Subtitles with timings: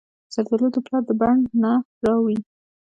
[0.33, 1.71] زردالو د پلار د بڼ نه
[2.05, 2.39] راوړي.